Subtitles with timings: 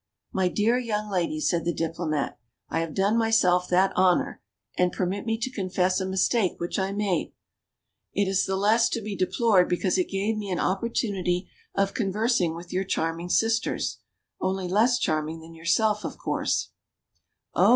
[0.33, 4.41] My dear young lady," said the Diplomat, I have done myself that honor;
[4.75, 7.33] and permit me to confess a mistake which I made;
[8.11, 12.55] it is the less to be deplored because it gave me an opportunity of conversing
[12.55, 13.99] with your charming sisters—
[14.41, 17.67] only less charming than your self, of course." 30 THE CHILDREN'S WONDER BOOK.
[17.67, 17.69] Oh